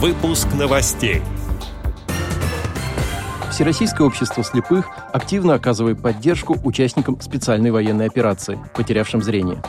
Выпуск 0.00 0.46
новостей. 0.56 1.22
Всероссийское 3.50 4.06
общество 4.06 4.44
слепых 4.44 4.86
активно 5.12 5.54
оказывает 5.54 6.00
поддержку 6.00 6.56
участникам 6.62 7.20
специальной 7.20 7.72
военной 7.72 8.06
операции, 8.06 8.60
потерявшим 8.76 9.22
зрение. 9.22 9.60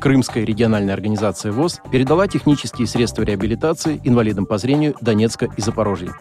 Крымская 0.00 0.44
региональная 0.44 0.94
организация 0.94 1.50
ВОЗ 1.50 1.80
передала 1.90 2.28
технические 2.28 2.86
средства 2.86 3.22
реабилитации 3.22 4.00
инвалидам 4.04 4.46
по 4.46 4.58
зрению 4.58 4.94
Донецка 5.00 5.48
и 5.56 5.60
Запорожья. 5.60 6.14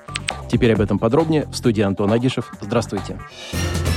Теперь 0.52 0.74
об 0.74 0.82
этом 0.82 0.98
подробнее 0.98 1.46
в 1.46 1.56
студии 1.56 1.84
Антон 1.84 2.12
Агишев. 2.12 2.52
Здравствуйте. 2.60 3.20
Здравствуйте. 3.52 3.93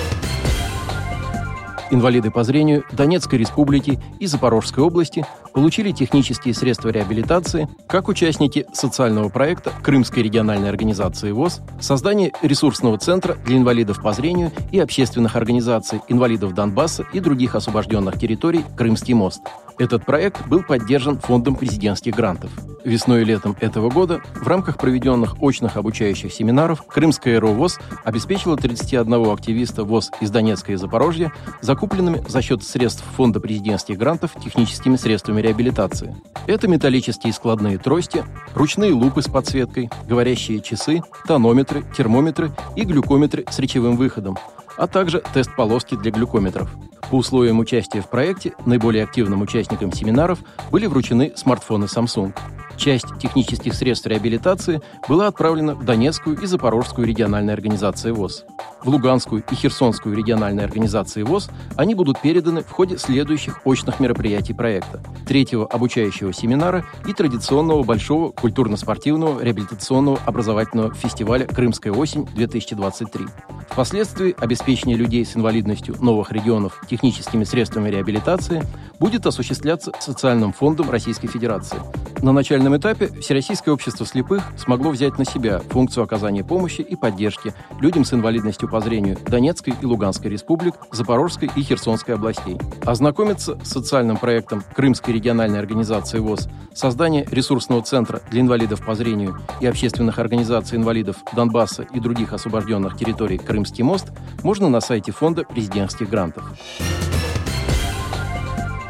Инвалиды 1.91 2.30
по 2.30 2.43
зрению 2.43 2.84
Донецкой 2.93 3.39
республики 3.39 4.00
и 4.19 4.27
Запорожской 4.27 4.82
области 4.82 5.25
получили 5.55 5.93
технические 5.93 6.52
средства 6.52 6.89
реабилитации 6.89 7.69
как 7.87 8.09
участники 8.09 8.66
социального 8.73 9.29
проекта 9.29 9.73
Крымской 9.82 10.23
региональной 10.23 10.69
организации 10.69 11.30
ВОЗ, 11.30 11.60
создание 11.80 12.33
ресурсного 12.43 12.98
центра 12.98 13.37
для 13.45 13.57
инвалидов 13.57 14.02
по 14.02 14.12
зрению 14.12 14.51
и 14.73 14.80
общественных 14.80 15.37
организаций 15.37 16.01
инвалидов 16.09 16.55
Донбасса 16.55 17.05
и 17.12 17.20
других 17.20 17.55
освобожденных 17.55 18.18
территорий 18.18 18.65
«Крымский 18.77 19.15
мост». 19.15 19.43
Этот 19.79 20.05
проект 20.05 20.46
был 20.48 20.62
поддержан 20.62 21.18
Фондом 21.21 21.55
президентских 21.55 22.15
грантов. 22.15 22.51
Весной 22.86 23.22
и 23.22 23.24
летом 23.24 23.56
этого 23.58 23.90
года 23.90 24.20
в 24.36 24.46
рамках 24.46 24.78
проведенных 24.78 25.42
очных 25.42 25.76
обучающих 25.76 26.32
семинаров 26.32 26.86
Крымская 26.86 27.40
РОВОЗ 27.40 27.80
обеспечила 28.04 28.56
31 28.56 29.28
активиста 29.28 29.82
ВОЗ 29.82 30.12
из 30.20 30.30
Донецка 30.30 30.70
и 30.70 30.76
Запорожья 30.76 31.32
закупленными 31.60 32.22
за 32.28 32.42
счет 32.42 32.62
средств 32.62 33.02
Фонда 33.16 33.40
президентских 33.40 33.98
грантов 33.98 34.30
техническими 34.40 34.95
средствами 34.95 35.40
реабилитации. 35.40 36.14
Это 36.46 36.68
металлические 36.68 37.32
складные 37.32 37.78
трости, 37.78 38.22
ручные 38.54 38.92
лупы 38.92 39.20
с 39.20 39.26
подсветкой, 39.26 39.90
говорящие 40.09 40.60
часы, 40.60 41.02
тонометры, 41.26 41.82
термометры 41.96 42.52
и 42.76 42.84
глюкометры 42.84 43.46
с 43.50 43.59
речевым 43.59 43.96
выходом, 43.96 44.38
а 44.76 44.87
также 44.87 45.24
тест-полоски 45.34 45.96
для 45.96 46.12
глюкометров. 46.12 46.71
По 47.10 47.16
условиям 47.16 47.59
участия 47.59 48.00
в 48.00 48.09
проекте 48.09 48.52
наиболее 48.65 49.02
активным 49.02 49.43
участникам 49.43 49.93
семинаров 49.93 50.38
были 50.71 50.87
вручены 50.87 51.32
смартфоны 51.34 51.87
Samsung. 51.87 52.32
Часть 52.77 53.07
технических 53.19 53.74
средств 53.74 54.07
реабилитации 54.07 54.80
была 55.09 55.29
отправлена 55.29 55.74
в 55.74 55.85
Донецкую 55.85 56.38
и 56.41 56.46
Запорожскую 56.46 57.07
региональные 57.07 57.55
организации 57.55 58.10
ВОЗ. 58.10 58.45
В 58.85 58.88
Луганскую 58.88 59.43
и 59.51 59.55
Херсонскую 59.55 60.15
региональные 60.15 60.65
организации 60.65 61.23
ВОЗ 61.23 61.51
они 61.77 61.95
будут 61.95 62.21
переданы 62.21 62.63
в 62.63 62.71
ходе 62.71 62.99
следующих 62.99 63.66
очных 63.66 63.99
мероприятий 63.99 64.53
проекта– 64.53 65.03
третьего 65.27 65.66
обучающего 65.66 66.33
семинара 66.33 66.84
и 67.06 67.12
традиционного 67.12 67.83
большого 67.83 68.31
культурно-спортивного 68.31 69.43
реабилитационного 69.43 70.21
образовательного 70.25 70.94
фестиваля 70.94 71.47
«Крымская 71.47 71.93
осень-2023». 71.93 73.28
Впоследствии 73.71 74.34
обеспечение 74.38 74.97
людей 74.97 75.25
с 75.25 75.37
инвалидностью 75.37 75.97
новых 76.00 76.31
регионов 76.31 76.81
техническими 76.88 77.44
средствами 77.44 77.88
реабилитации 77.88 78.62
будет 79.00 79.27
осуществляться 79.27 79.93
Социальным 79.99 80.53
фондом 80.53 80.91
Российской 80.91 81.27
Федерации. 81.27 81.78
На 82.22 82.32
начальном 82.32 82.76
этапе 82.76 83.09
Всероссийское 83.20 83.72
общество 83.75 84.06
слепых 84.06 84.42
смогло 84.56 84.91
взять 84.91 85.19
на 85.19 85.25
себя 85.25 85.60
функцию 85.60 86.04
оказания 86.04 86.42
помощи 86.42 86.81
и 86.81 86.97
поддержки 86.97 87.53
людям 87.81 88.04
с 88.04 88.12
инвалидностью 88.12 88.69
по 88.69 88.81
зрению 88.81 89.19
Донецкой 89.26 89.75
и 89.81 89.86
Луганской 89.86 90.31
республик, 90.31 90.75
Запорожской 90.92 91.50
и 91.54 91.62
Херсонской 91.62 92.14
областей. 92.14 92.59
Ознакомиться 92.84 93.59
с 93.62 93.69
социальным 93.69 94.16
проектом 94.16 94.62
Крымской 94.75 95.14
региональной 95.14 95.59
организации 95.59 96.19
ВОЗ 96.19 96.48
создание 96.75 97.26
ресурсного 97.31 97.82
центра 97.82 98.22
для 98.31 98.41
инвалидов 98.41 98.84
по 98.84 98.94
зрению 98.94 99.38
и 99.60 99.66
общественных 99.66 100.19
организаций 100.19 100.78
инвалидов 100.78 101.16
Донбасса 101.34 101.82
и 101.82 102.00
других 102.00 102.32
освобожденных 102.32 102.97
территорий 102.97 103.38
Крымский 103.38 103.84
мост 103.84 104.06
можно 104.42 104.69
на 104.69 104.81
сайте 104.81 105.12
Фонда 105.12 105.44
президентских 105.44 106.09
грантов. 106.09 106.44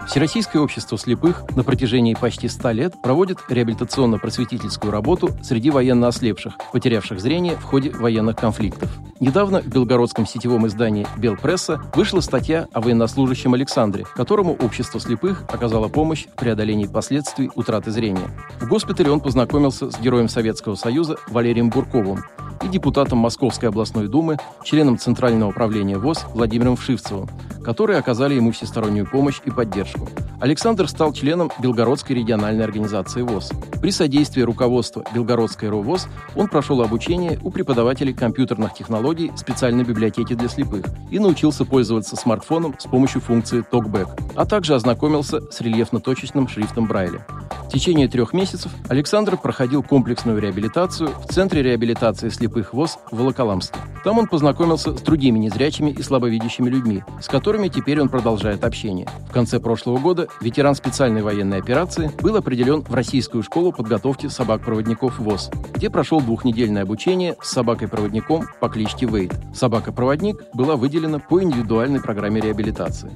Всероссийское 0.06 0.62
общество 0.62 0.97
слепых 0.97 1.44
на 1.56 1.65
протяжении 1.65 2.15
почти 2.15 2.49
100 2.49 2.71
лет 2.71 2.94
проводит 3.03 3.39
реабилитационно-просветительскую 3.49 4.91
работу 4.91 5.31
среди 5.43 5.71
военно 5.71 6.09
ослепших, 6.09 6.55
потерявших 6.72 7.21
зрение 7.21 7.56
в 7.56 7.62
ходе 7.65 7.91
военных 7.91 8.37
конфликтов. 8.37 8.89
Недавно 9.19 9.61
в 9.62 9.66
белгородском 9.66 10.27
сетевом 10.27 10.66
издании 10.66 11.06
«Белпресса» 11.16 11.83
вышла 11.95 12.21
статья 12.21 12.69
о 12.72 12.81
военнослужащем 12.81 13.55
Александре, 13.55 14.05
которому 14.15 14.53
общество 14.55 15.00
слепых 15.00 15.45
оказало 15.49 15.89
помощь 15.89 16.27
в 16.27 16.37
преодолении 16.37 16.87
последствий 16.87 17.50
утраты 17.55 17.91
зрения. 17.91 18.31
В 18.61 18.69
госпитале 18.69 19.11
он 19.11 19.21
познакомился 19.21 19.91
с 19.91 19.99
героем 19.99 20.28
Советского 20.28 20.77
Союза 20.77 21.16
Валерием 21.28 21.71
Бурковым, 21.71 22.25
и 22.66 22.69
депутатом 22.69 23.19
Московской 23.19 23.69
областной 23.69 24.09
думы, 24.09 24.38
членом 24.65 24.99
Центрального 24.99 25.50
управления 25.50 25.99
ВОЗ 25.99 26.27
Владимиром 26.34 26.77
Вшивцевым, 26.77 27.28
которые 27.65 27.99
оказали 27.99 28.34
ему 28.34 28.50
всестороннюю 28.50 29.09
помощь 29.09 29.41
и 29.44 29.50
поддержку. 29.50 30.09
Александр 30.41 30.88
стал 30.88 31.12
членом 31.12 31.50
Белгородской 31.60 32.16
региональной 32.16 32.65
организации 32.65 33.22
ВОЗ. 33.22 33.53
При 33.81 33.91
содействии 33.91 34.43
руководства 34.43 35.04
Белгородской 35.15 35.69
РОВОЗ 35.69 36.09
он 36.34 36.49
прошел 36.49 36.82
обучение 36.82 37.38
у 37.43 37.50
преподавателей 37.50 38.12
компьютерных 38.12 38.75
технологий 38.75 39.33
специальной 39.37 39.84
библиотеки 39.84 40.34
для 40.34 40.48
слепых 40.48 40.84
и 41.10 41.19
научился 41.19 41.65
пользоваться 41.65 42.16
смартфоном 42.16 42.75
с 42.78 42.84
помощью 42.84 43.21
функции 43.21 43.65
TalkBack, 43.71 44.34
а 44.34 44.44
также 44.44 44.75
ознакомился 44.75 45.41
с 45.50 45.60
рельефно-точечным 45.60 46.48
шрифтом 46.48 46.87
Брайля. 46.87 47.25
В 47.66 47.69
течение 47.69 48.06
трех 48.09 48.32
месяцев 48.32 48.71
Александр 48.88 49.37
проходил 49.37 49.82
комплексную 49.82 50.38
реабилитацию 50.38 51.10
в 51.10 51.32
Центре 51.32 51.62
реабилитации 51.62 52.28
слепых 52.28 52.72
ВОЗ 52.72 52.99
в 53.10 53.19
Волоколамске. 53.19 53.78
Там 54.04 54.19
он 54.19 54.28
познакомился 54.28 54.97
с 54.97 55.00
другими 55.03 55.38
незрячими 55.41 55.91
и 55.91 56.00
слабовидящими 56.00 56.71
людьми, 56.71 57.03
с 57.21 57.27
которыми 57.27 57.66
теперь 57.66 58.00
он 58.00 58.09
продолжает 58.09 58.65
общение. 58.65 59.09
В 59.28 59.32
конце 59.32 59.59
прошлого 59.59 59.99
года 59.99 60.28
ветеран 60.41 60.77
специальной 60.77 61.22
военной 61.22 61.59
операции 61.59 62.12
был 62.22 62.37
определен 62.37 62.82
в 62.82 62.94
Российскую 62.94 63.43
школу 63.43 63.72
подготовки 63.72 64.28
собак-проводников 64.28 65.19
ВОЗ, 65.19 65.50
где 65.75 65.91
прошел 65.91 66.21
двухнедельное 66.21 66.83
обучение 66.83 67.37
с 67.43 67.50
собакой-проводником 67.50 68.47
по 68.60 68.69
кличке 68.69 69.06
Вейд. 69.06 69.34
Собака-проводник 69.54 70.41
была 70.54 70.77
выделена 70.77 71.19
по 71.19 71.43
индивидуальной 71.43 72.00
программе 72.00 72.41
реабилитации. 72.41 73.10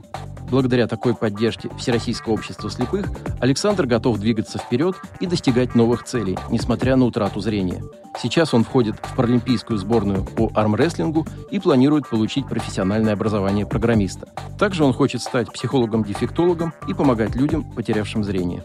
Благодаря 0.51 0.89
такой 0.89 1.15
поддержке 1.15 1.71
Всероссийского 1.79 2.33
общества 2.33 2.71
слепых 2.71 3.07
Александр 3.41 3.87
готов 3.87 4.19
двигаться 4.19 4.59
вперед 4.59 4.97
и 5.21 5.27
достигать 5.27 5.75
новых 5.75 6.05
целей, 6.05 6.37
несмотря 6.51 6.97
на 6.97 7.05
утрату 7.05 7.41
зрения. 7.41 7.83
Сейчас 8.21 8.53
он 8.53 8.65
входит 8.65 8.97
в 8.97 9.15
паралимпийскую 9.15 9.79
сборную 9.79 10.25
по 10.25 10.51
армрестлингу 10.55 11.27
и 11.51 11.61
планирует 11.61 12.09
получить 12.09 12.49
профессиональное 12.49 13.13
образование 13.13 13.65
программиста. 13.65 14.29
Также 14.59 14.85
он 14.85 14.93
хочет 14.93 15.23
стать 15.23 15.53
психологом-дефектологом 15.53 16.73
и 16.89 16.95
помогать 16.95 17.37
людям, 17.37 17.63
потерявшим 17.63 18.25
зрение. 18.25 18.65